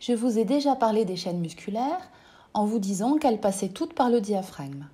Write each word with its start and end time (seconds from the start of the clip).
Je 0.00 0.14
vous 0.14 0.38
ai 0.38 0.46
déjà 0.46 0.76
parlé 0.76 1.04
des 1.04 1.16
chaînes 1.16 1.40
musculaires 1.40 2.10
en 2.54 2.64
vous 2.64 2.78
disant 2.78 3.18
qu'elles 3.18 3.38
passaient 3.38 3.68
toutes 3.68 3.92
par 3.92 4.08
le 4.08 4.22
diaphragme. 4.22 4.86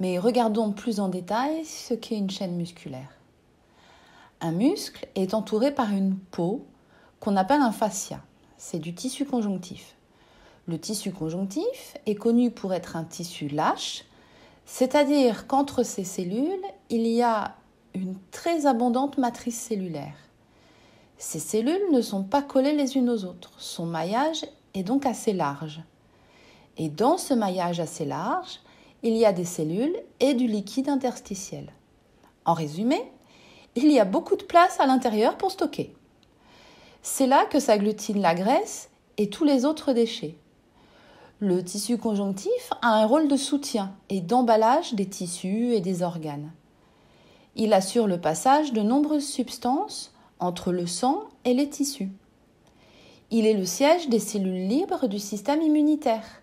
Mais 0.00 0.18
regardons 0.18 0.72
plus 0.72 0.98
en 0.98 1.08
détail 1.08 1.66
ce 1.66 1.92
qu'est 1.92 2.16
une 2.16 2.30
chaîne 2.30 2.56
musculaire. 2.56 3.18
Un 4.40 4.52
muscle 4.52 5.06
est 5.14 5.34
entouré 5.34 5.74
par 5.74 5.90
une 5.90 6.16
peau 6.16 6.64
qu'on 7.20 7.36
appelle 7.36 7.60
un 7.60 7.70
fascia. 7.70 8.22
C'est 8.56 8.78
du 8.78 8.94
tissu 8.94 9.26
conjonctif. 9.26 9.94
Le 10.66 10.78
tissu 10.78 11.12
conjonctif 11.12 11.98
est 12.06 12.14
connu 12.14 12.50
pour 12.50 12.72
être 12.72 12.96
un 12.96 13.04
tissu 13.04 13.48
lâche, 13.48 14.06
c'est-à-dire 14.64 15.48
qu'entre 15.48 15.82
ces 15.82 16.04
cellules, 16.04 16.64
il 16.88 17.06
y 17.06 17.20
a 17.20 17.56
une 17.94 18.16
très 18.30 18.64
abondante 18.64 19.18
matrice 19.18 19.60
cellulaire. 19.60 20.29
Ces 21.22 21.38
cellules 21.38 21.92
ne 21.92 22.00
sont 22.00 22.22
pas 22.22 22.40
collées 22.40 22.72
les 22.72 22.96
unes 22.96 23.10
aux 23.10 23.26
autres. 23.26 23.52
Son 23.58 23.84
maillage 23.84 24.46
est 24.72 24.82
donc 24.82 25.04
assez 25.04 25.34
large. 25.34 25.82
Et 26.78 26.88
dans 26.88 27.18
ce 27.18 27.34
maillage 27.34 27.78
assez 27.78 28.06
large, 28.06 28.60
il 29.02 29.14
y 29.14 29.26
a 29.26 29.34
des 29.34 29.44
cellules 29.44 29.94
et 30.18 30.32
du 30.32 30.46
liquide 30.46 30.88
interstitiel. 30.88 31.74
En 32.46 32.54
résumé, 32.54 33.12
il 33.76 33.92
y 33.92 34.00
a 34.00 34.06
beaucoup 34.06 34.34
de 34.34 34.44
place 34.44 34.80
à 34.80 34.86
l'intérieur 34.86 35.36
pour 35.36 35.50
stocker. 35.50 35.94
C'est 37.02 37.26
là 37.26 37.44
que 37.44 37.60
s'agglutine 37.60 38.22
la 38.22 38.34
graisse 38.34 38.88
et 39.18 39.28
tous 39.28 39.44
les 39.44 39.66
autres 39.66 39.92
déchets. 39.92 40.38
Le 41.38 41.62
tissu 41.62 41.98
conjonctif 41.98 42.72
a 42.80 42.94
un 42.94 43.04
rôle 43.04 43.28
de 43.28 43.36
soutien 43.36 43.92
et 44.08 44.22
d'emballage 44.22 44.94
des 44.94 45.06
tissus 45.06 45.74
et 45.74 45.82
des 45.82 46.02
organes. 46.02 46.50
Il 47.56 47.74
assure 47.74 48.06
le 48.06 48.18
passage 48.18 48.72
de 48.72 48.80
nombreuses 48.80 49.28
substances 49.28 50.14
entre 50.40 50.72
le 50.72 50.86
sang 50.86 51.24
et 51.44 51.54
les 51.54 51.68
tissus. 51.68 52.10
Il 53.30 53.46
est 53.46 53.54
le 53.54 53.64
siège 53.64 54.08
des 54.08 54.18
cellules 54.18 54.66
libres 54.66 55.06
du 55.06 55.18
système 55.18 55.62
immunitaire. 55.62 56.42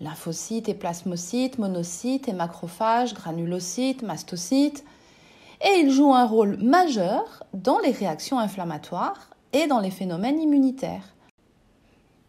Lymphocytes 0.00 0.68
et 0.68 0.74
plasmocytes, 0.74 1.58
monocytes 1.58 2.28
et 2.28 2.32
macrophages, 2.32 3.14
granulocytes, 3.14 4.02
mastocytes. 4.02 4.84
Et 5.64 5.80
il 5.80 5.90
joue 5.90 6.12
un 6.12 6.26
rôle 6.26 6.56
majeur 6.58 7.44
dans 7.54 7.78
les 7.78 7.92
réactions 7.92 8.38
inflammatoires 8.38 9.30
et 9.52 9.66
dans 9.66 9.80
les 9.80 9.90
phénomènes 9.90 10.40
immunitaires. 10.40 11.14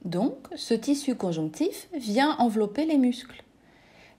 Donc, 0.06 0.36
ce 0.56 0.74
tissu 0.74 1.16
conjonctif 1.16 1.90
vient 1.94 2.38
envelopper 2.38 2.86
les 2.86 2.98
muscles. 2.98 3.44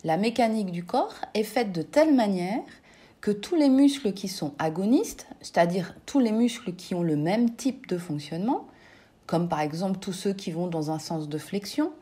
La 0.04 0.16
mécanique 0.16 0.70
du 0.70 0.84
corps 0.84 1.14
est 1.34 1.44
faite 1.44 1.72
de 1.72 1.82
telle 1.82 2.14
manière 2.14 2.64
que 3.20 3.30
tous 3.30 3.56
les 3.56 3.68
muscles 3.68 4.12
qui 4.12 4.28
sont 4.28 4.54
agonistes, 4.58 5.26
c'est-à-dire 5.40 5.94
tous 6.06 6.20
les 6.20 6.32
muscles 6.32 6.74
qui 6.74 6.94
ont 6.94 7.02
le 7.02 7.16
même 7.16 7.54
type 7.54 7.86
de 7.88 7.98
fonctionnement, 7.98 8.66
comme 9.26 9.48
par 9.48 9.60
exemple 9.60 9.98
tous 9.98 10.12
ceux 10.12 10.32
qui 10.32 10.52
vont 10.52 10.68
dans 10.68 10.90
un 10.90 10.98
sens 10.98 11.28
de 11.28 11.38
flexion, 11.38 11.92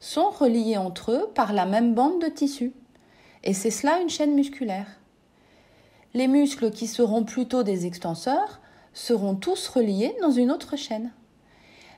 sont 0.00 0.30
reliés 0.30 0.76
entre 0.76 1.12
eux 1.12 1.30
par 1.34 1.52
la 1.52 1.66
même 1.66 1.94
bande 1.94 2.20
de 2.22 2.28
tissu. 2.28 2.72
Et 3.44 3.54
c'est 3.54 3.70
cela 3.70 4.00
une 4.00 4.08
chaîne 4.08 4.34
musculaire. 4.34 4.86
Les 6.14 6.28
muscles 6.28 6.70
qui 6.70 6.86
seront 6.86 7.24
plutôt 7.24 7.62
des 7.62 7.86
extenseurs 7.86 8.60
seront 8.94 9.34
tous 9.34 9.68
reliés 9.68 10.14
dans 10.20 10.30
une 10.30 10.50
autre 10.50 10.76
chaîne. 10.76 11.12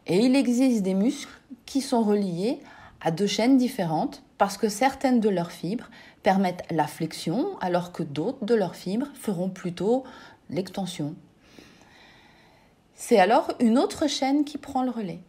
Et 0.06 0.18
il 0.18 0.36
existe 0.36 0.82
des 0.82 0.94
muscles 0.94 1.40
qui 1.66 1.80
sont 1.80 2.02
reliés 2.02 2.60
à 3.00 3.10
deux 3.10 3.26
chaînes 3.26 3.56
différentes 3.56 4.23
parce 4.38 4.56
que 4.56 4.68
certaines 4.68 5.20
de 5.20 5.28
leurs 5.28 5.52
fibres 5.52 5.90
permettent 6.22 6.64
la 6.70 6.86
flexion 6.86 7.56
alors 7.60 7.92
que 7.92 8.02
d'autres 8.02 8.44
de 8.44 8.54
leurs 8.54 8.77
fibres 8.77 9.08
feront 9.14 9.48
plutôt 9.48 10.04
l'extension. 10.50 11.14
C'est 12.94 13.18
alors 13.18 13.52
une 13.60 13.78
autre 13.78 14.08
chaîne 14.08 14.44
qui 14.44 14.58
prend 14.58 14.82
le 14.82 14.90
relais. 14.90 15.20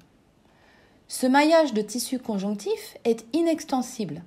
Ce 1.08 1.28
maillage 1.28 1.74
de 1.74 1.82
tissu 1.82 2.20
conjonctif 2.20 2.98
est 3.04 3.26
inextensible. 3.34 4.24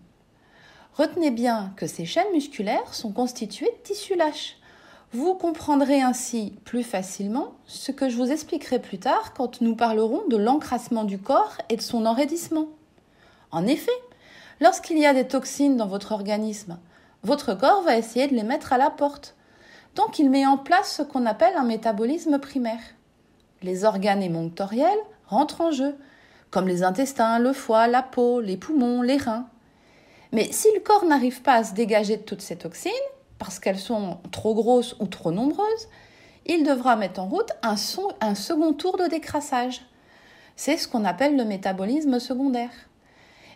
Retenez 0.95 1.31
bien 1.31 1.73
que 1.77 1.87
ces 1.87 2.05
chaînes 2.05 2.33
musculaires 2.33 2.95
sont 2.95 3.13
constituées 3.13 3.71
de 3.71 3.83
tissus 3.83 4.17
lâches. 4.17 4.57
Vous 5.13 5.35
comprendrez 5.35 6.03
ainsi 6.03 6.55
plus 6.65 6.83
facilement 6.83 7.55
ce 7.67 7.93
que 7.93 8.09
je 8.09 8.17
vous 8.17 8.31
expliquerai 8.31 8.79
plus 8.79 8.99
tard 8.99 9.33
quand 9.33 9.61
nous 9.61 9.75
parlerons 9.75 10.23
de 10.29 10.37
l'encrassement 10.37 11.05
du 11.05 11.19
corps 11.19 11.57
et 11.69 11.77
de 11.77 11.83
son 11.83 12.05
enraidissement. 12.05 12.69
En 13.51 13.67
effet, 13.67 13.91
lorsqu'il 14.61 14.99
y 14.99 15.07
a 15.07 15.15
des 15.15 15.27
toxines 15.27 15.77
dans 15.77 15.87
votre 15.87 16.13
organisme, 16.13 16.79
votre 17.23 17.55
corps 17.55 17.83
va 17.83 17.97
essayer 17.97 18.29
de 18.29 18.35
les 18.35 18.43
mettre 18.43 18.73
à 18.73 18.79
la 18.79 18.91
porte. 18.91 19.35
Donc 19.95 20.19
il 20.19 20.31
met 20.31 20.47
en 20.47 20.57
place 20.57 20.95
ce 20.97 21.03
qu'on 21.03 21.27
appelle 21.27 21.57
un 21.57 21.65
métabolisme 21.65 22.39
primaire. 22.39 22.81
Les 23.63 23.85
organes 23.85 24.23
émonctoriels 24.23 24.99
rentrent 25.27 25.61
en 25.61 25.73
jeu, 25.73 25.97
comme 26.51 26.69
les 26.69 26.83
intestins, 26.83 27.39
le 27.39 27.53
foie, 27.53 27.89
la 27.89 28.03
peau, 28.03 28.41
les 28.41 28.57
poumons, 28.57 29.03
les 29.03 29.17
reins. 29.17 29.49
Mais 30.33 30.53
si 30.53 30.69
le 30.75 30.81
corps 30.81 31.05
n'arrive 31.05 31.43
pas 31.43 31.55
à 31.55 31.65
se 31.65 31.75
dégager 31.75 32.17
de 32.17 32.23
toutes 32.23 32.43
ces 32.43 32.57
toxines, 32.57 32.93
parce 33.39 33.59
qu'elles 33.59 33.79
sont 33.79 34.19
trop 34.31 34.55
grosses 34.55 34.97
ou 35.01 35.07
trop 35.07 35.33
nombreuses, 35.33 35.89
il 36.47 36.65
devra 36.65 36.97
mettre 36.97 37.21
en 37.21 37.27
route 37.27 37.53
un, 37.63 37.75
un 38.21 38.35
second 38.35 38.73
tour 38.73 38.97
de 38.97 39.07
décrassage. 39.07 39.83
C'est 40.57 40.77
ce 40.77 40.89
qu'on 40.89 41.05
appelle 41.05 41.37
le 41.37 41.45
métabolisme 41.45 42.19
secondaire. 42.19 42.71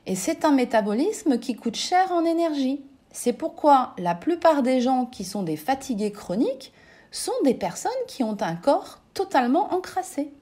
Et 0.07 0.17
c'est 0.17 0.45
un 0.45 0.51
métabolisme 0.51 1.39
qui 1.39 1.55
coûte 1.55 1.77
cher 1.77 2.13
en 2.13 2.25
énergie. 2.25 2.83
C'est 3.13 3.33
pourquoi 3.33 3.95
la 3.99 4.15
plupart 4.15 4.63
des 4.63 4.81
gens 4.81 5.07
qui 5.07 5.25
sont 5.25 5.43
des 5.43 5.57
fatigués 5.57 6.13
chroniques 6.13 6.73
sont 7.11 7.33
des 7.45 7.55
personnes 7.55 7.93
qui 8.09 8.25
ont 8.25 8.39
un 8.41 8.57
corps 8.57 8.99
totalement 9.15 9.75
encrassé. 9.75 10.33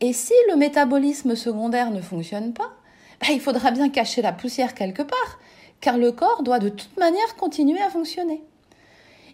Et 0.00 0.12
si 0.12 0.32
le 0.48 0.56
métabolisme 0.56 1.36
secondaire 1.36 1.90
ne 1.90 2.00
fonctionne 2.00 2.54
pas, 2.54 2.72
bah, 3.20 3.28
il 3.30 3.40
faudra 3.40 3.70
bien 3.70 3.90
cacher 3.90 4.22
la 4.22 4.32
poussière 4.32 4.74
quelque 4.74 5.02
part 5.02 5.38
car 5.80 5.96
le 5.96 6.12
corps 6.12 6.42
doit 6.42 6.58
de 6.58 6.68
toute 6.68 6.96
manière 6.98 7.36
continuer 7.36 7.80
à 7.80 7.90
fonctionner. 7.90 8.42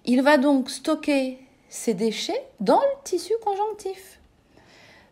Il 0.05 0.23
va 0.23 0.39
donc 0.39 0.71
stocker 0.71 1.39
ces 1.69 1.95
déchets 1.95 2.47
dans 2.61 2.81
le 2.81 3.05
tissu 3.05 3.33
conjonctif. 3.45 4.16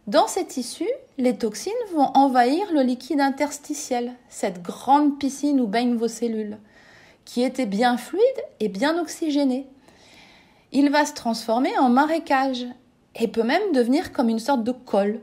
Dans 0.06 0.26
ces 0.26 0.46
tissus, 0.46 0.90
les 1.16 1.38
toxines 1.38 1.72
vont 1.94 2.10
envahir 2.14 2.70
le 2.72 2.82
liquide 2.82 3.20
interstitiel, 3.20 4.12
cette 4.28 4.60
grande 4.60 5.18
piscine 5.18 5.60
où 5.62 5.66
baignent 5.66 5.96
vos 5.96 6.08
cellules, 6.08 6.58
qui 7.24 7.42
était 7.42 7.64
bien 7.64 7.96
fluide 7.96 8.22
et 8.60 8.68
bien 8.68 8.98
oxygénée. 9.00 9.66
Il 10.72 10.90
va 10.90 11.06
se 11.06 11.14
transformer 11.14 11.76
en 11.78 11.88
marécage 11.88 12.66
et 13.14 13.28
peut 13.28 13.44
même 13.44 13.72
devenir 13.72 14.12
comme 14.12 14.28
une 14.28 14.38
sorte 14.38 14.62
de 14.62 14.72
colle. 14.72 15.20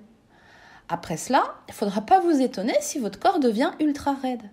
Après 0.90 1.18
cela, 1.18 1.44
il 1.68 1.72
ne 1.72 1.75
faudra 1.75 2.02
pas 2.02 2.19
vous 2.19 2.42
étonner 2.42 2.75
si 2.81 2.98
votre 2.98 3.19
corps 3.19 3.40
devient 3.40 3.72
ultra 3.80 4.13
raide. 4.13 4.50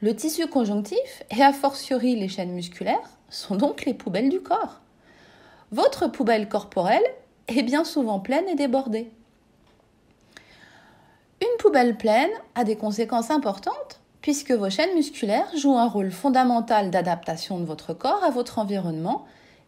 Le 0.00 0.16
tissu 0.16 0.46
conjonctif, 0.46 1.24
et 1.30 1.42
a 1.42 1.52
fortiori 1.52 2.16
les 2.16 2.28
chaînes 2.28 2.52
musculaires, 2.52 3.10
sont 3.28 3.56
donc 3.56 3.84
les 3.84 3.94
poubelles 3.94 4.30
du 4.30 4.40
corps. 4.40 4.80
Votre 5.72 6.08
poubelle 6.08 6.48
corporelle 6.48 7.04
est 7.48 7.62
bien 7.62 7.84
souvent 7.84 8.20
pleine 8.20 8.48
et 8.48 8.54
débordée. 8.54 9.10
Une 11.40 11.58
poubelle 11.58 11.96
pleine 11.96 12.30
a 12.54 12.64
des 12.64 12.76
conséquences 12.76 13.30
importantes 13.30 14.00
puisque 14.22 14.52
vos 14.52 14.70
chaînes 14.70 14.94
musculaires 14.94 15.54
jouent 15.54 15.76
un 15.76 15.88
rôle 15.88 16.10
fondamental 16.10 16.90
d'adaptation 16.90 17.58
de 17.60 17.64
votre 17.64 17.92
corps 17.92 18.24
à 18.24 18.30
votre 18.30 18.58
environnement 18.58 19.26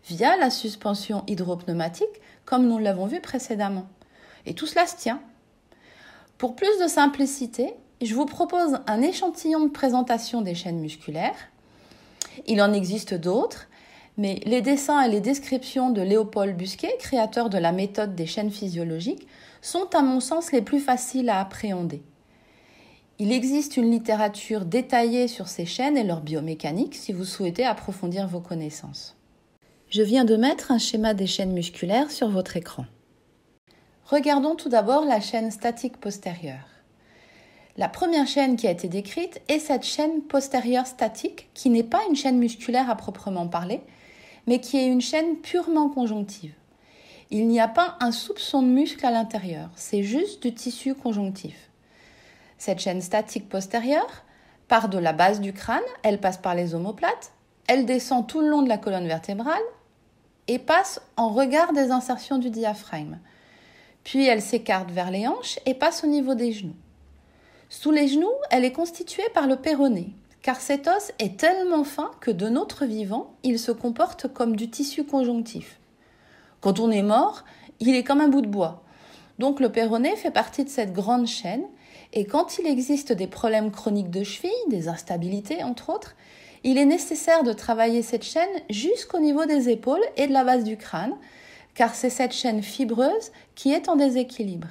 via 0.08 0.36
la 0.38 0.48
suspension 0.48 1.24
hydropneumatique 1.26 2.22
comme 2.46 2.66
nous 2.66 2.78
l'avons 2.78 3.06
vu 3.06 3.20
précédemment. 3.20 3.86
Et 4.46 4.54
tout 4.54 4.66
cela 4.66 4.86
se 4.86 4.96
tient. 4.96 5.20
Pour 6.38 6.56
plus 6.56 6.78
de 6.82 6.88
simplicité, 6.88 7.74
je 8.00 8.14
vous 8.14 8.26
propose 8.26 8.78
un 8.86 9.02
échantillon 9.02 9.66
de 9.66 9.70
présentation 9.70 10.40
des 10.42 10.54
chaînes 10.54 10.80
musculaires. 10.80 11.36
Il 12.46 12.62
en 12.62 12.72
existe 12.72 13.14
d'autres, 13.14 13.68
mais 14.16 14.40
les 14.44 14.62
dessins 14.62 15.02
et 15.02 15.10
les 15.10 15.20
descriptions 15.20 15.90
de 15.90 16.00
Léopold 16.00 16.56
Busquet, 16.56 16.96
créateur 16.98 17.50
de 17.50 17.58
la 17.58 17.72
méthode 17.72 18.14
des 18.14 18.26
chaînes 18.26 18.50
physiologiques, 18.50 19.26
sont 19.60 19.88
à 19.94 20.02
mon 20.02 20.20
sens 20.20 20.52
les 20.52 20.62
plus 20.62 20.80
faciles 20.80 21.28
à 21.28 21.40
appréhender. 21.40 22.02
Il 23.18 23.32
existe 23.32 23.76
une 23.76 23.90
littérature 23.90 24.64
détaillée 24.64 25.28
sur 25.28 25.48
ces 25.48 25.66
chaînes 25.66 25.96
et 25.96 26.04
leur 26.04 26.20
biomécanique 26.20 26.94
si 26.94 27.12
vous 27.12 27.24
souhaitez 27.24 27.64
approfondir 27.64 28.28
vos 28.28 28.40
connaissances. 28.40 29.16
Je 29.88 30.02
viens 30.02 30.24
de 30.24 30.36
mettre 30.36 30.70
un 30.70 30.78
schéma 30.78 31.14
des 31.14 31.26
chaînes 31.26 31.52
musculaires 31.52 32.10
sur 32.10 32.28
votre 32.28 32.56
écran. 32.56 32.84
Regardons 34.04 34.54
tout 34.54 34.68
d'abord 34.68 35.04
la 35.04 35.20
chaîne 35.20 35.50
statique 35.50 35.96
postérieure. 35.98 36.68
La 37.78 37.88
première 37.88 38.26
chaîne 38.26 38.56
qui 38.56 38.66
a 38.66 38.70
été 38.70 38.88
décrite 38.88 39.40
est 39.48 39.58
cette 39.58 39.84
chaîne 39.84 40.22
postérieure 40.22 40.86
statique, 40.86 41.50
qui 41.54 41.70
n'est 41.70 41.82
pas 41.82 42.00
une 42.08 42.16
chaîne 42.16 42.38
musculaire 42.38 42.88
à 42.88 42.96
proprement 42.96 43.48
parler, 43.48 43.80
mais 44.46 44.60
qui 44.60 44.76
est 44.78 44.86
une 44.86 45.00
chaîne 45.00 45.36
purement 45.36 45.88
conjonctive. 45.88 46.54
Il 47.30 47.48
n'y 47.48 47.60
a 47.60 47.68
pas 47.68 47.96
un 48.00 48.12
soupçon 48.12 48.62
de 48.62 48.68
muscle 48.68 49.04
à 49.04 49.10
l'intérieur, 49.10 49.70
c'est 49.76 50.02
juste 50.02 50.42
du 50.42 50.54
tissu 50.54 50.94
conjonctif. 50.94 51.70
Cette 52.58 52.78
chaîne 52.78 53.02
statique 53.02 53.48
postérieure 53.48 54.24
part 54.68 54.88
de 54.88 54.98
la 54.98 55.12
base 55.12 55.40
du 55.40 55.52
crâne, 55.52 55.82
elle 56.02 56.20
passe 56.20 56.38
par 56.38 56.54
les 56.54 56.74
omoplates, 56.74 57.32
elle 57.66 57.86
descend 57.86 58.26
tout 58.26 58.40
le 58.40 58.48
long 58.48 58.62
de 58.62 58.68
la 58.68 58.78
colonne 58.78 59.06
vertébrale 59.06 59.62
et 60.48 60.58
passe 60.58 61.00
en 61.16 61.30
regard 61.30 61.72
des 61.72 61.90
insertions 61.90 62.38
du 62.38 62.50
diaphragme. 62.50 63.18
puis 64.04 64.24
elle 64.24 64.42
s'écarte 64.42 64.92
vers 64.92 65.10
les 65.10 65.26
hanches 65.26 65.58
et 65.66 65.74
passe 65.74 66.04
au 66.04 66.06
niveau 66.06 66.36
des 66.36 66.52
genoux. 66.52 66.76
Sous 67.68 67.90
les 67.90 68.06
genoux, 68.06 68.30
elle 68.52 68.64
est 68.64 68.72
constituée 68.72 69.28
par 69.34 69.48
le 69.48 69.56
péroné, 69.56 70.14
car 70.46 70.60
cet 70.60 70.86
os 70.86 71.10
est 71.18 71.40
tellement 71.40 71.82
fin 71.82 72.12
que 72.20 72.30
de 72.30 72.48
notre 72.48 72.84
vivant, 72.84 73.34
il 73.42 73.58
se 73.58 73.72
comporte 73.72 74.32
comme 74.32 74.54
du 74.54 74.70
tissu 74.70 75.02
conjonctif. 75.02 75.80
Quand 76.60 76.78
on 76.78 76.92
est 76.92 77.02
mort, 77.02 77.44
il 77.80 77.96
est 77.96 78.04
comme 78.04 78.20
un 78.20 78.28
bout 78.28 78.42
de 78.42 78.46
bois. 78.46 78.84
Donc 79.40 79.58
le 79.58 79.72
péroné 79.72 80.14
fait 80.14 80.30
partie 80.30 80.62
de 80.62 80.68
cette 80.68 80.92
grande 80.92 81.26
chaîne, 81.26 81.64
et 82.12 82.26
quand 82.26 82.58
il 82.58 82.66
existe 82.68 83.10
des 83.10 83.26
problèmes 83.26 83.72
chroniques 83.72 84.12
de 84.12 84.22
cheville, 84.22 84.52
des 84.68 84.86
instabilités 84.86 85.64
entre 85.64 85.90
autres, 85.90 86.14
il 86.62 86.78
est 86.78 86.84
nécessaire 86.84 87.42
de 87.42 87.52
travailler 87.52 88.02
cette 88.02 88.22
chaîne 88.22 88.62
jusqu'au 88.70 89.18
niveau 89.18 89.46
des 89.46 89.68
épaules 89.68 90.06
et 90.16 90.28
de 90.28 90.32
la 90.32 90.44
base 90.44 90.62
du 90.62 90.76
crâne, 90.76 91.16
car 91.74 91.92
c'est 91.96 92.08
cette 92.08 92.32
chaîne 92.32 92.62
fibreuse 92.62 93.32
qui 93.56 93.72
est 93.72 93.88
en 93.88 93.96
déséquilibre. 93.96 94.68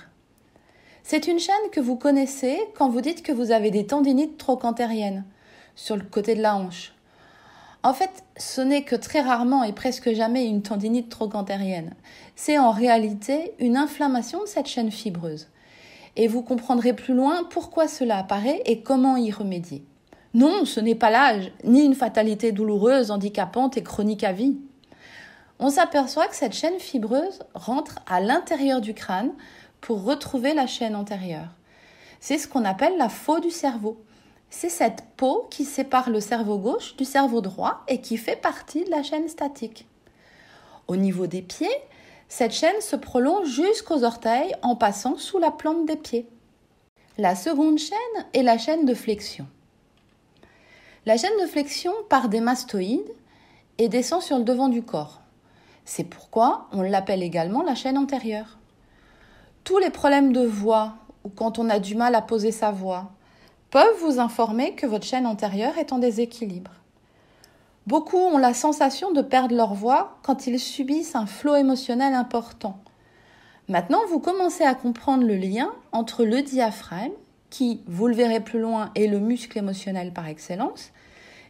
C'est 1.03 1.27
une 1.27 1.39
chaîne 1.39 1.69
que 1.73 1.81
vous 1.81 1.97
connaissez 1.97 2.57
quand 2.77 2.87
vous 2.87 3.01
dites 3.01 3.23
que 3.23 3.33
vous 3.33 3.51
avez 3.51 3.71
des 3.71 3.85
tendinites 3.85 4.37
trochantériennes 4.37 5.25
sur 5.75 5.95
le 5.95 6.03
côté 6.03 6.35
de 6.35 6.41
la 6.41 6.55
hanche. 6.55 6.93
En 7.83 7.93
fait, 7.93 8.23
ce 8.37 8.61
n'est 8.61 8.83
que 8.83 8.95
très 8.95 9.21
rarement 9.21 9.63
et 9.63 9.73
presque 9.73 10.11
jamais 10.13 10.47
une 10.47 10.63
tendinite 10.63 11.09
trochantérienne. 11.09 11.93
C'est 12.35 12.57
en 12.57 12.71
réalité 12.71 13.53
une 13.59 13.77
inflammation 13.77 14.41
de 14.41 14.47
cette 14.47 14.67
chaîne 14.67 14.91
fibreuse. 14.91 15.47
Et 16.15 16.27
vous 16.27 16.41
comprendrez 16.41 16.93
plus 16.93 17.13
loin 17.13 17.43
pourquoi 17.49 17.87
cela 17.87 18.17
apparaît 18.17 18.61
et 18.65 18.81
comment 18.81 19.17
y 19.17 19.31
remédier. 19.31 19.85
Non, 20.33 20.65
ce 20.65 20.79
n'est 20.79 20.95
pas 20.95 21.11
l'âge, 21.11 21.51
ni 21.63 21.83
une 21.83 21.93
fatalité 21.93 22.51
douloureuse, 22.51 23.11
handicapante 23.11 23.77
et 23.77 23.83
chronique 23.83 24.23
à 24.23 24.31
vie 24.31 24.57
on 25.59 25.69
s'aperçoit 25.69 26.27
que 26.27 26.35
cette 26.35 26.53
chaîne 26.53 26.79
fibreuse 26.79 27.39
rentre 27.53 27.99
à 28.07 28.19
l'intérieur 28.19 28.81
du 28.81 28.93
crâne 28.93 29.31
pour 29.79 30.03
retrouver 30.03 30.53
la 30.53 30.67
chaîne 30.67 30.95
antérieure. 30.95 31.49
C'est 32.19 32.37
ce 32.37 32.47
qu'on 32.47 32.65
appelle 32.65 32.97
la 32.97 33.09
faux 33.09 33.39
du 33.39 33.51
cerveau. 33.51 34.03
C'est 34.49 34.69
cette 34.69 35.03
peau 35.17 35.47
qui 35.49 35.65
sépare 35.65 36.09
le 36.09 36.19
cerveau 36.19 36.57
gauche 36.57 36.95
du 36.95 37.05
cerveau 37.05 37.41
droit 37.41 37.83
et 37.87 38.01
qui 38.01 38.17
fait 38.17 38.35
partie 38.35 38.83
de 38.83 38.91
la 38.91 39.03
chaîne 39.03 39.27
statique. 39.27 39.87
Au 40.87 40.95
niveau 40.95 41.27
des 41.27 41.41
pieds, 41.41 41.67
cette 42.27 42.53
chaîne 42.53 42.81
se 42.81 42.95
prolonge 42.95 43.47
jusqu'aux 43.47 44.03
orteils 44.03 44.55
en 44.61 44.75
passant 44.75 45.17
sous 45.17 45.39
la 45.39 45.51
plante 45.51 45.85
des 45.85 45.95
pieds. 45.97 46.27
La 47.17 47.35
seconde 47.35 47.79
chaîne 47.79 48.25
est 48.33 48.43
la 48.43 48.57
chaîne 48.57 48.85
de 48.85 48.93
flexion. 48.93 49.47
La 51.05 51.17
chaîne 51.17 51.39
de 51.41 51.47
flexion 51.47 51.93
part 52.09 52.29
des 52.29 52.41
mastoïdes 52.41 53.13
et 53.77 53.89
descend 53.89 54.21
sur 54.21 54.37
le 54.37 54.43
devant 54.43 54.69
du 54.69 54.81
corps. 54.81 55.21
C'est 55.85 56.03
pourquoi 56.03 56.67
on 56.71 56.81
l'appelle 56.81 57.23
également 57.23 57.61
la 57.61 57.75
chaîne 57.75 57.97
antérieure. 57.97 58.57
Tous 59.63 59.77
les 59.77 59.91
problèmes 59.91 60.33
de 60.33 60.45
voix 60.45 60.95
ou 61.23 61.29
quand 61.29 61.59
on 61.59 61.69
a 61.69 61.79
du 61.79 61.95
mal 61.95 62.15
à 62.15 62.21
poser 62.21 62.51
sa 62.51 62.71
voix 62.71 63.11
peuvent 63.75 63.99
vous 63.99 64.21
informer 64.21 64.73
que 64.73 64.87
votre 64.87 65.05
chaîne 65.05 65.27
antérieure 65.27 65.77
est 65.77 65.91
en 65.91 65.97
déséquilibre. 65.97 66.71
Beaucoup 67.87 68.15
ont 68.15 68.37
la 68.37 68.53
sensation 68.53 69.11
de 69.11 69.21
perdre 69.21 69.53
leur 69.53 69.73
voix 69.73 70.17
quand 70.23 70.47
ils 70.47 70.61
subissent 70.61 71.13
un 71.13 71.25
flot 71.25 71.57
émotionnel 71.57 72.13
important. 72.13 72.79
Maintenant, 73.67 73.99
vous 74.07 74.21
commencez 74.21 74.63
à 74.63 74.75
comprendre 74.75 75.25
le 75.25 75.35
lien 75.35 75.73
entre 75.91 76.23
le 76.23 76.41
diaphragme, 76.41 77.11
qui, 77.49 77.81
vous 77.85 78.07
le 78.07 78.15
verrez 78.15 78.39
plus 78.39 78.61
loin, 78.61 78.91
est 78.95 79.07
le 79.07 79.19
muscle 79.19 79.57
émotionnel 79.57 80.13
par 80.13 80.29
excellence, 80.29 80.93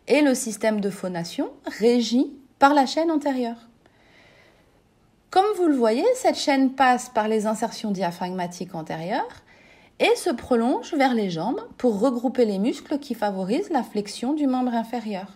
et 0.07 0.23
le 0.23 0.33
système 0.33 0.81
de 0.81 0.89
phonation 0.89 1.51
régi 1.77 2.33
par 2.57 2.73
la 2.73 2.87
chaîne 2.87 3.11
antérieure. 3.11 3.67
Comme 5.29 5.45
vous 5.57 5.67
le 5.67 5.75
voyez, 5.75 6.05
cette 6.15 6.39
chaîne 6.39 6.71
passe 6.71 7.07
par 7.07 7.27
les 7.27 7.45
insertions 7.45 7.91
diaphragmatiques 7.91 8.73
antérieures 8.73 9.43
et 9.99 10.15
se 10.15 10.29
prolonge 10.29 10.93
vers 10.93 11.13
les 11.13 11.29
jambes 11.29 11.61
pour 11.77 11.99
regrouper 11.99 12.45
les 12.45 12.59
muscles 12.59 12.99
qui 12.99 13.15
favorisent 13.15 13.69
la 13.69 13.83
flexion 13.83 14.33
du 14.33 14.47
membre 14.47 14.73
inférieur. 14.73 15.27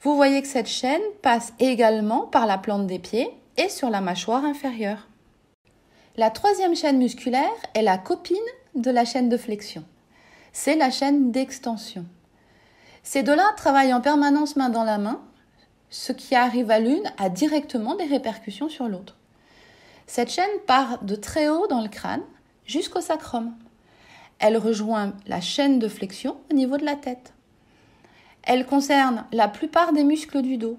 Vous 0.00 0.16
voyez 0.16 0.42
que 0.42 0.48
cette 0.48 0.68
chaîne 0.68 1.02
passe 1.22 1.52
également 1.60 2.26
par 2.26 2.46
la 2.46 2.58
plante 2.58 2.86
des 2.86 2.98
pieds 2.98 3.30
et 3.56 3.68
sur 3.68 3.90
la 3.90 4.00
mâchoire 4.00 4.44
inférieure. 4.44 5.06
La 6.16 6.30
troisième 6.30 6.74
chaîne 6.74 6.98
musculaire 6.98 7.48
est 7.74 7.82
la 7.82 7.98
copine 7.98 8.36
de 8.74 8.90
la 8.90 9.04
chaîne 9.04 9.28
de 9.28 9.36
flexion. 9.36 9.84
C'est 10.52 10.76
la 10.76 10.90
chaîne 10.90 11.30
d'extension. 11.30 12.04
Ces 13.02 13.22
deux-là 13.22 13.52
travaillent 13.56 13.94
en 13.94 14.00
permanence 14.00 14.56
main 14.56 14.68
dans 14.68 14.84
la 14.84 14.98
main 14.98 15.20
ce 15.92 16.12
qui 16.12 16.34
arrive 16.34 16.70
à 16.70 16.80
l'une 16.80 17.12
a 17.18 17.28
directement 17.28 17.94
des 17.94 18.06
répercussions 18.06 18.70
sur 18.70 18.88
l'autre. 18.88 19.16
Cette 20.06 20.30
chaîne 20.30 20.58
part 20.66 21.04
de 21.04 21.14
très 21.14 21.48
haut 21.48 21.66
dans 21.68 21.82
le 21.82 21.88
crâne 21.88 22.22
jusqu'au 22.66 23.00
sacrum. 23.00 23.54
Elle 24.38 24.56
rejoint 24.56 25.12
la 25.26 25.40
chaîne 25.40 25.78
de 25.78 25.88
flexion 25.88 26.36
au 26.50 26.54
niveau 26.54 26.76
de 26.76 26.84
la 26.84 26.96
tête. 26.96 27.32
Elle 28.42 28.66
concerne 28.66 29.24
la 29.32 29.48
plupart 29.48 29.92
des 29.92 30.04
muscles 30.04 30.42
du 30.42 30.56
dos. 30.56 30.78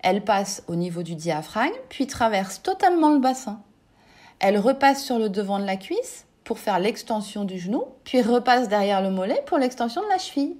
Elle 0.00 0.24
passe 0.24 0.62
au 0.66 0.74
niveau 0.74 1.02
du 1.02 1.14
diaphragme, 1.14 1.74
puis 1.88 2.06
traverse 2.06 2.62
totalement 2.62 3.10
le 3.10 3.20
bassin. 3.20 3.62
Elle 4.38 4.58
repasse 4.58 5.04
sur 5.04 5.18
le 5.18 5.28
devant 5.28 5.58
de 5.58 5.66
la 5.66 5.76
cuisse 5.76 6.26
pour 6.42 6.58
faire 6.58 6.78
l'extension 6.78 7.44
du 7.44 7.58
genou, 7.58 7.84
puis 8.04 8.22
repasse 8.22 8.68
derrière 8.68 9.02
le 9.02 9.10
mollet 9.10 9.42
pour 9.46 9.58
l'extension 9.58 10.02
de 10.02 10.08
la 10.08 10.18
cheville. 10.18 10.56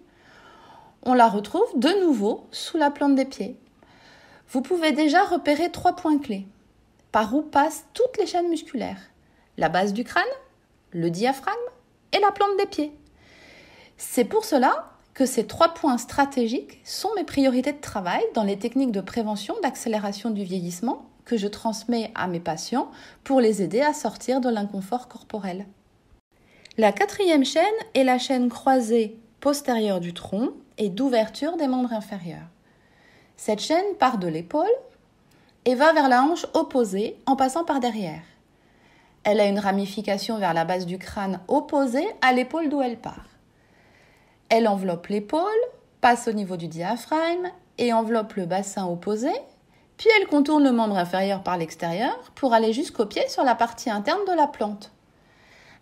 On 1.03 1.15
la 1.15 1.29
retrouve 1.29 1.69
de 1.77 2.05
nouveau 2.05 2.47
sous 2.53 2.77
la 2.77 2.91
plante 2.91 3.15
des 3.15 3.25
pieds 3.25 3.59
vous 4.53 4.63
pouvez 4.63 4.91
déjà 4.91 5.23
repérer 5.23 5.71
trois 5.71 5.95
points 5.95 6.19
clés 6.19 6.47
par 7.13 7.35
où 7.35 7.43
passent 7.43 7.87
toutes 7.95 8.19
les 8.19 8.27
chaînes 8.27 8.49
musculaires. 8.49 9.10
La 9.61 9.69
base 9.69 9.93
du 9.93 10.05
crâne, 10.05 10.25
le 10.91 11.11
diaphragme 11.11 11.55
et 12.15 12.19
la 12.19 12.33
plante 12.33 12.57
des 12.59 12.65
pieds. 12.65 12.93
C'est 13.99 14.25
pour 14.25 14.47
cela 14.47 14.91
que 15.13 15.27
ces 15.27 15.47
trois 15.47 15.75
points 15.75 15.99
stratégiques 15.99 16.81
sont 16.83 17.11
mes 17.15 17.25
priorités 17.25 17.75
de 17.75 17.81
travail 17.81 18.23
dans 18.35 18.43
les 18.43 18.59
techniques 18.59 18.91
de 18.91 19.03
prévention 19.03 19.55
d'accélération 19.63 20.31
du 20.31 20.45
vieillissement 20.45 21.05
que 21.27 21.37
je 21.37 21.47
transmets 21.47 22.11
à 22.15 22.27
mes 22.27 22.41
patients 22.41 22.91
pour 23.23 23.39
les 23.43 23.61
aider 23.61 23.83
à 23.83 23.93
sortir 23.93 24.41
de 24.41 24.49
l'inconfort 24.49 25.09
corporel. 25.09 25.67
La 26.79 26.93
quatrième 26.93 27.45
chaîne 27.45 27.65
est 27.93 28.05
la 28.05 28.17
chaîne 28.17 28.49
croisée 28.49 29.19
postérieure 29.41 30.01
du 30.01 30.15
tronc 30.15 30.53
et 30.79 30.89
d'ouverture 30.89 31.59
des 31.59 31.67
membres 31.69 31.93
inférieurs. 31.93 32.49
Cette 33.37 33.61
chaîne 33.61 33.95
part 33.99 34.17
de 34.17 34.27
l'épaule 34.27 34.65
et 35.67 35.75
va 35.75 35.93
vers 35.93 36.09
la 36.09 36.23
hanche 36.23 36.47
opposée 36.55 37.19
en 37.27 37.37
passant 37.37 37.65
par 37.65 37.81
derrière. 37.81 38.23
Elle 39.25 39.41
a 39.41 39.47
une 39.47 39.59
ramification 39.59 40.39
vers 40.39 40.55
la 40.55 40.65
base 40.65 40.87
du 40.87 40.99
crâne 40.99 41.41
opposée 41.49 42.07
à 42.23 42.33
l'épaule 42.33 42.69
d'où 42.69 42.81
elle 42.81 42.99
part. 42.99 43.27
Elle 44.49 44.67
enveloppe 44.67 45.09
l'épaule, 45.09 45.45
passe 46.01 46.27
au 46.27 46.33
niveau 46.33 46.57
du 46.57 46.69
diaphragme 46.69 47.51
et 47.79 47.93
enveloppe 47.93 48.35
le 48.35 48.47
bassin 48.47 48.87
opposé, 48.87 49.31
puis 49.97 50.09
elle 50.19 50.29
contourne 50.29 50.65
le 50.65 50.73
membre 50.73 50.97
inférieur 50.97 51.43
par 51.43 51.59
l'extérieur 51.59 52.17
pour 52.35 52.55
aller 52.55 52.73
jusqu'au 52.73 53.05
pied 53.05 53.29
sur 53.29 53.45
la 53.45 53.55
partie 53.55 53.91
interne 53.91 54.25
de 54.27 54.33
la 54.33 54.47
plante. 54.47 54.91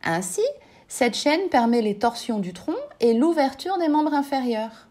Ainsi, 0.02 0.44
cette 0.88 1.16
chaîne 1.16 1.48
permet 1.48 1.82
les 1.82 1.98
torsions 1.98 2.40
du 2.40 2.52
tronc 2.52 2.76
et 3.00 3.14
l'ouverture 3.14 3.78
des 3.78 3.88
membres 3.88 4.14
inférieurs. 4.14 4.88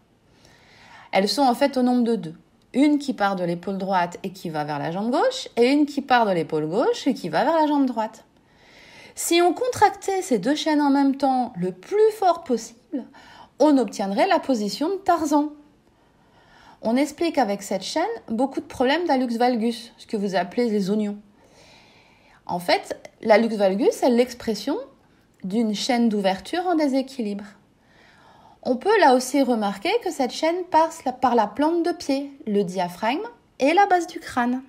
Elles 1.12 1.28
sont 1.28 1.42
en 1.42 1.54
fait 1.54 1.76
au 1.76 1.82
nombre 1.82 2.04
de 2.04 2.16
deux 2.16 2.34
une 2.74 2.98
qui 2.98 3.14
part 3.14 3.36
de 3.36 3.44
l'épaule 3.44 3.78
droite 3.78 4.18
et 4.22 4.30
qui 4.30 4.50
va 4.50 4.64
vers 4.64 4.78
la 4.78 4.90
jambe 4.90 5.10
gauche, 5.10 5.48
et 5.56 5.72
une 5.72 5.86
qui 5.86 6.02
part 6.02 6.26
de 6.26 6.32
l'épaule 6.32 6.66
gauche 6.66 7.06
et 7.06 7.14
qui 7.14 7.28
va 7.28 7.44
vers 7.44 7.56
la 7.56 7.66
jambe 7.66 7.86
droite. 7.86 8.24
Si 9.20 9.42
on 9.42 9.52
contractait 9.52 10.22
ces 10.22 10.38
deux 10.38 10.54
chaînes 10.54 10.80
en 10.80 10.90
même 10.90 11.16
temps 11.16 11.52
le 11.56 11.72
plus 11.72 12.12
fort 12.20 12.44
possible, 12.44 13.04
on 13.58 13.76
obtiendrait 13.76 14.28
la 14.28 14.38
position 14.38 14.90
de 14.90 14.94
Tarzan. 14.94 15.48
On 16.82 16.94
explique 16.94 17.36
avec 17.36 17.64
cette 17.64 17.82
chaîne 17.82 18.04
beaucoup 18.28 18.60
de 18.60 18.66
problèmes 18.66 19.08
d'alux 19.08 19.36
valgus, 19.36 19.92
ce 19.98 20.06
que 20.06 20.16
vous 20.16 20.36
appelez 20.36 20.70
les 20.70 20.88
oignons. 20.88 21.18
En 22.46 22.60
fait, 22.60 22.96
l'alux 23.20 23.56
valgus 23.56 24.04
est 24.04 24.08
l'expression 24.08 24.78
d'une 25.42 25.74
chaîne 25.74 26.08
d'ouverture 26.08 26.64
en 26.68 26.76
déséquilibre. 26.76 27.44
On 28.62 28.76
peut 28.76 29.00
là 29.00 29.16
aussi 29.16 29.42
remarquer 29.42 29.90
que 30.04 30.12
cette 30.12 30.30
chaîne 30.30 30.62
passe 30.70 31.02
par 31.20 31.34
la 31.34 31.48
plante 31.48 31.82
de 31.84 31.90
pied, 31.90 32.30
le 32.46 32.62
diaphragme 32.62 33.26
et 33.58 33.74
la 33.74 33.86
base 33.86 34.06
du 34.06 34.20
crâne. 34.20 34.62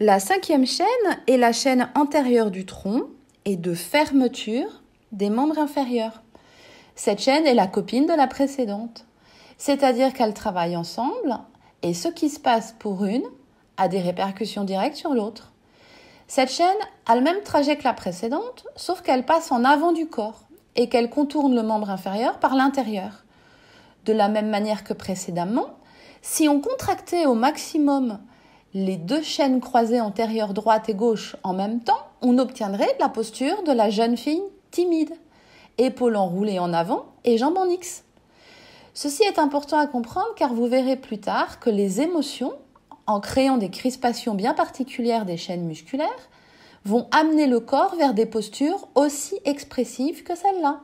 La 0.00 0.20
cinquième 0.20 0.66
chaîne 0.66 0.86
est 1.26 1.38
la 1.38 1.52
chaîne 1.52 1.88
antérieure 1.94 2.50
du 2.50 2.66
tronc 2.66 3.08
et 3.48 3.56
de 3.56 3.72
fermeture 3.72 4.82
des 5.10 5.30
membres 5.30 5.58
inférieurs. 5.58 6.22
Cette 6.96 7.20
chaîne 7.20 7.46
est 7.46 7.54
la 7.54 7.66
copine 7.66 8.04
de 8.04 8.12
la 8.12 8.26
précédente, 8.26 9.06
c'est-à-dire 9.56 10.12
qu'elles 10.12 10.34
travaillent 10.34 10.76
ensemble 10.76 11.38
et 11.80 11.94
ce 11.94 12.08
qui 12.08 12.28
se 12.28 12.38
passe 12.38 12.74
pour 12.78 13.06
une 13.06 13.24
a 13.78 13.88
des 13.88 14.00
répercussions 14.00 14.64
directes 14.64 14.96
sur 14.96 15.14
l'autre. 15.14 15.54
Cette 16.26 16.50
chaîne 16.50 16.76
a 17.06 17.16
le 17.16 17.22
même 17.22 17.42
trajet 17.42 17.76
que 17.76 17.84
la 17.84 17.94
précédente, 17.94 18.66
sauf 18.76 19.00
qu'elle 19.00 19.24
passe 19.24 19.50
en 19.50 19.64
avant 19.64 19.92
du 19.92 20.06
corps 20.06 20.42
et 20.76 20.90
qu'elle 20.90 21.08
contourne 21.08 21.54
le 21.54 21.62
membre 21.62 21.88
inférieur 21.88 22.40
par 22.40 22.54
l'intérieur. 22.54 23.24
De 24.04 24.12
la 24.12 24.28
même 24.28 24.50
manière 24.50 24.84
que 24.84 24.92
précédemment, 24.92 25.70
si 26.20 26.50
on 26.50 26.60
contractait 26.60 27.24
au 27.24 27.34
maximum 27.34 28.18
les 28.74 28.98
deux 28.98 29.22
chaînes 29.22 29.60
croisées 29.60 30.02
antérieures 30.02 30.52
droite 30.52 30.90
et 30.90 30.94
gauche 30.94 31.34
en 31.44 31.54
même 31.54 31.80
temps, 31.80 32.07
on 32.22 32.38
obtiendrait 32.38 32.96
la 33.00 33.08
posture 33.08 33.62
de 33.62 33.72
la 33.72 33.90
jeune 33.90 34.16
fille 34.16 34.42
timide, 34.70 35.12
épaules 35.78 36.16
enroulées 36.16 36.58
en 36.58 36.72
avant 36.72 37.06
et 37.24 37.38
jambes 37.38 37.58
en 37.58 37.66
X. 37.66 38.04
Ceci 38.94 39.22
est 39.22 39.38
important 39.38 39.78
à 39.78 39.86
comprendre 39.86 40.34
car 40.36 40.52
vous 40.52 40.66
verrez 40.66 40.96
plus 40.96 41.20
tard 41.20 41.60
que 41.60 41.70
les 41.70 42.00
émotions, 42.00 42.52
en 43.06 43.20
créant 43.20 43.56
des 43.56 43.70
crispations 43.70 44.34
bien 44.34 44.54
particulières 44.54 45.24
des 45.24 45.36
chaînes 45.36 45.66
musculaires, 45.66 46.28
vont 46.84 47.06
amener 47.12 47.46
le 47.46 47.60
corps 47.60 47.94
vers 47.96 48.14
des 48.14 48.26
postures 48.26 48.88
aussi 48.94 49.38
expressives 49.44 50.24
que 50.24 50.34
celles-là. 50.34 50.80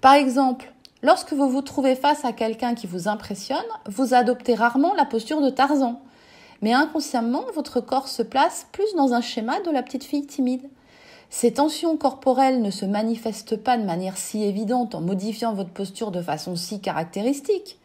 Par 0.00 0.14
exemple, 0.14 0.72
lorsque 1.02 1.32
vous 1.32 1.48
vous 1.48 1.62
trouvez 1.62 1.96
face 1.96 2.24
à 2.24 2.32
quelqu'un 2.32 2.74
qui 2.74 2.86
vous 2.86 3.08
impressionne, 3.08 3.58
vous 3.86 4.14
adoptez 4.14 4.54
rarement 4.54 4.94
la 4.94 5.04
posture 5.04 5.40
de 5.40 5.50
Tarzan. 5.50 6.00
Mais 6.62 6.72
inconsciemment, 6.72 7.44
votre 7.54 7.80
corps 7.80 8.08
se 8.08 8.22
place 8.22 8.66
plus 8.72 8.94
dans 8.96 9.12
un 9.12 9.20
schéma 9.20 9.60
de 9.60 9.70
la 9.70 9.82
petite 9.82 10.04
fille 10.04 10.26
timide. 10.26 10.68
Ces 11.30 11.52
tensions 11.54 11.96
corporelles 11.96 12.62
ne 12.62 12.70
se 12.70 12.84
manifestent 12.84 13.56
pas 13.56 13.76
de 13.76 13.84
manière 13.84 14.16
si 14.16 14.44
évidente 14.44 14.94
en 14.94 15.00
modifiant 15.00 15.54
votre 15.54 15.70
posture 15.70 16.10
de 16.10 16.22
façon 16.22 16.56
si 16.56 16.80
caractéristique. 16.80 17.78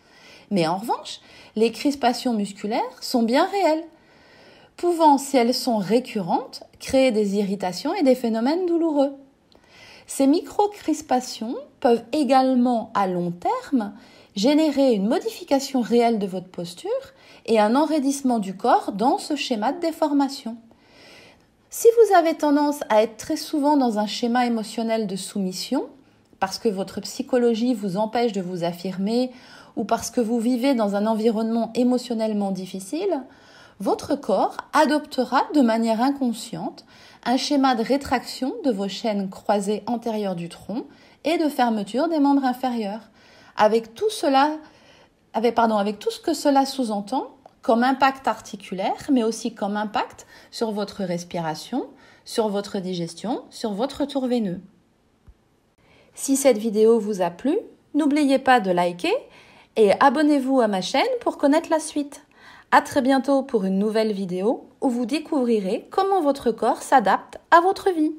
Mais 0.49 0.67
en 0.67 0.77
revanche, 0.77 1.19
les 1.55 1.71
crispations 1.71 2.33
musculaires 2.33 2.81
sont 3.01 3.23
bien 3.23 3.45
réelles, 3.45 3.83
pouvant, 4.77 5.17
si 5.17 5.37
elles 5.37 5.53
sont 5.53 5.77
récurrentes, 5.77 6.63
créer 6.79 7.11
des 7.11 7.35
irritations 7.35 7.93
et 7.93 8.03
des 8.03 8.15
phénomènes 8.15 8.65
douloureux. 8.65 9.13
Ces 10.07 10.27
micro-crispations 10.27 11.55
peuvent 11.79 12.03
également, 12.11 12.91
à 12.93 13.07
long 13.07 13.31
terme, 13.31 13.93
générer 14.35 14.93
une 14.93 15.07
modification 15.07 15.81
réelle 15.81 16.19
de 16.19 16.27
votre 16.27 16.49
posture 16.49 16.89
et 17.45 17.59
un 17.59 17.75
enraidissement 17.75 18.39
du 18.39 18.55
corps 18.55 18.91
dans 18.91 19.17
ce 19.17 19.35
schéma 19.35 19.71
de 19.71 19.79
déformation. 19.79 20.57
Si 21.69 21.87
vous 21.97 22.15
avez 22.15 22.35
tendance 22.35 22.81
à 22.89 23.01
être 23.01 23.17
très 23.17 23.35
souvent 23.35 23.77
dans 23.77 23.97
un 23.97 24.05
schéma 24.05 24.45
émotionnel 24.45 25.07
de 25.07 25.15
soumission, 25.15 25.87
parce 26.39 26.59
que 26.59 26.69
votre 26.69 27.01
psychologie 27.01 27.73
vous 27.73 27.97
empêche 27.97 28.31
de 28.31 28.41
vous 28.41 28.63
affirmer 28.63 29.31
ou 29.75 29.83
parce 29.83 30.11
que 30.11 30.21
vous 30.21 30.39
vivez 30.39 30.75
dans 30.75 30.95
un 30.95 31.07
environnement 31.07 31.71
émotionnellement 31.73 32.51
difficile, 32.51 33.23
votre 33.79 34.15
corps 34.15 34.57
adoptera 34.73 35.41
de 35.55 35.61
manière 35.61 36.01
inconsciente 36.01 36.85
un 37.25 37.37
schéma 37.37 37.75
de 37.75 37.83
rétraction 37.83 38.53
de 38.63 38.71
vos 38.71 38.87
chaînes 38.87 39.29
croisées 39.29 39.83
antérieures 39.87 40.35
du 40.35 40.49
tronc 40.49 40.85
et 41.23 41.37
de 41.37 41.49
fermeture 41.49 42.07
des 42.07 42.19
membres 42.19 42.45
inférieurs. 42.45 43.09
Avec 43.57 43.93
tout 43.93 44.09
cela, 44.09 44.51
avec, 45.33 45.55
pardon, 45.55 45.77
avec 45.77 45.99
tout 45.99 46.11
ce 46.11 46.19
que 46.19 46.33
cela 46.33 46.65
sous-entend 46.65 47.35
comme 47.61 47.83
impact 47.83 48.27
articulaire, 48.27 49.09
mais 49.11 49.23
aussi 49.23 49.55
comme 49.55 49.77
impact 49.77 50.27
sur 50.51 50.71
votre 50.71 51.03
respiration, 51.03 51.87
sur 52.25 52.49
votre 52.49 52.79
digestion, 52.79 53.43
sur 53.49 53.73
votre 53.73 54.05
tour 54.05 54.27
veineux. 54.27 54.61
Si 56.13 56.35
cette 56.35 56.57
vidéo 56.57 56.99
vous 56.99 57.21
a 57.21 57.29
plu, 57.29 57.57
n'oubliez 57.95 58.37
pas 58.37 58.59
de 58.59 58.69
liker 58.69 59.13
et 59.75 59.93
abonnez-vous 59.99 60.61
à 60.61 60.67
ma 60.67 60.81
chaîne 60.81 61.01
pour 61.21 61.37
connaître 61.37 61.69
la 61.71 61.79
suite. 61.79 62.25
À 62.71 62.81
très 62.81 63.01
bientôt 63.01 63.43
pour 63.43 63.65
une 63.65 63.79
nouvelle 63.79 64.11
vidéo 64.11 64.67
où 64.81 64.89
vous 64.89 65.05
découvrirez 65.05 65.87
comment 65.89 66.21
votre 66.21 66.51
corps 66.51 66.81
s'adapte 66.81 67.39
à 67.49 67.61
votre 67.61 67.91
vie. 67.91 68.13